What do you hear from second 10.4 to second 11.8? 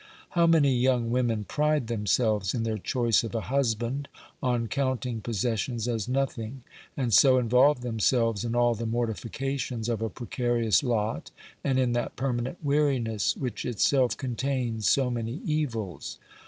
OBERMANN precarious lot, and